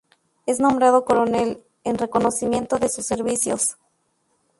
Es 0.47 0.59
nombrado 0.59 1.05
coronel 1.05 1.63
en 1.83 1.99
reconocimiento 1.99 2.79
de 2.79 2.89
sus 2.89 3.05
servicios. 3.05 3.77